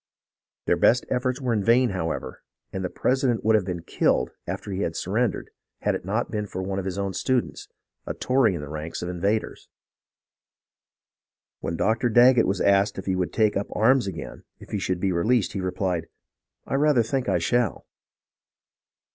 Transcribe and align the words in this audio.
Their 0.65 0.77
best 0.77 1.05
efforts 1.11 1.39
were 1.39 1.53
in 1.53 1.63
vain, 1.63 1.91
however, 1.91 2.41
and 2.73 2.83
the 2.83 2.89
president 2.89 3.45
would 3.45 3.53
have 3.55 3.65
been 3.65 3.83
killed 3.83 4.31
after 4.47 4.71
he 4.71 4.81
had 4.81 4.95
surrendered 4.95 5.51
had 5.81 5.93
it 5.93 6.03
not 6.03 6.31
been 6.31 6.47
for 6.47 6.63
one 6.63 6.79
of 6.79 6.85
his 6.85 6.97
own 6.97 7.13
students, 7.13 7.67
a 8.07 8.15
Tory 8.15 8.55
in 8.55 8.61
the 8.61 8.67
ranks 8.67 9.03
of 9.03 9.09
the 9.09 9.13
invaders. 9.13 9.69
When 11.59 11.77
Dr. 11.77 12.09
Daggett 12.09 12.47
was 12.47 12.61
asked 12.61 12.97
if 12.97 13.05
he 13.05 13.15
would 13.15 13.31
take 13.31 13.55
up 13.55 13.67
arms 13.73 14.07
again 14.07 14.43
if 14.59 14.71
he 14.71 14.79
should 14.79 14.99
be 14.99 15.11
released, 15.11 15.53
he 15.53 15.61
replied," 15.61 16.07
I 16.65 16.73
rather 16.73 17.03
think 17.03 17.29
I 17.29 17.37
shall." 17.37 17.85